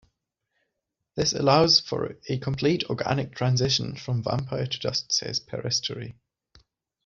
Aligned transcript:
This 1.13 1.31
allows 1.33 1.79
for 1.79 2.15
a 2.27 2.39
"complete 2.39 2.83
organic 2.85 3.35
transition" 3.35 3.95
from 3.95 4.23
vampire 4.23 4.65
to 4.65 4.79
dust, 4.79 5.11
says 5.11 5.39
Peristere. 5.39 6.15